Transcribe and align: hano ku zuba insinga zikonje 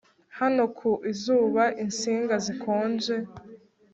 hano 0.39 0.63
ku 0.77 0.89
zuba 1.21 1.63
insinga 1.83 2.35
zikonje 2.45 3.15